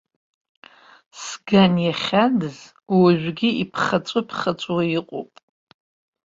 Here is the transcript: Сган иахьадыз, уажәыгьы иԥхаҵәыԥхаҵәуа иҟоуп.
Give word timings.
Сган 1.23 1.73
иахьадыз, 1.85 2.57
уажәыгьы 2.99 3.49
иԥхаҵәыԥхаҵәуа 3.63 4.83
иҟоуп. 4.97 5.31